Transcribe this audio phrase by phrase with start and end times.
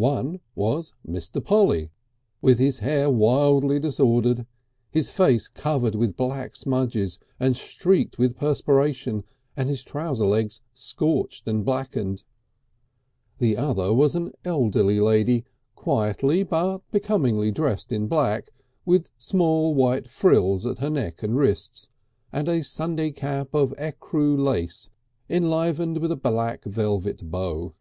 [0.00, 1.44] One was Mr.
[1.44, 1.90] Polly,
[2.40, 4.46] with his hair wildly disordered,
[4.90, 9.22] his face covered with black smudges and streaked with perspiration,
[9.54, 12.24] and his trouser legs scorched and blackened;
[13.36, 15.44] the other was an elderly lady,
[15.74, 18.48] quietly but becomingly dressed in black,
[18.86, 21.90] with small white frills at her neck and wrists
[22.32, 24.88] and a Sunday cap of ecru lace
[25.28, 27.74] enlivened with a black velvet bow.